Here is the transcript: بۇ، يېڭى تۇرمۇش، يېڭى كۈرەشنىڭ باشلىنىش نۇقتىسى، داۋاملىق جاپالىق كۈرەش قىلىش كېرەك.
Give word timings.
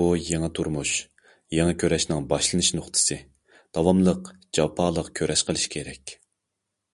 بۇ، 0.00 0.04
يېڭى 0.26 0.50
تۇرمۇش، 0.58 0.92
يېڭى 1.56 1.74
كۈرەشنىڭ 1.84 2.28
باشلىنىش 2.34 2.70
نۇقتىسى، 2.80 3.18
داۋاملىق 3.80 4.32
جاپالىق 4.60 5.14
كۈرەش 5.22 5.44
قىلىش 5.50 5.66
كېرەك. 5.78 6.16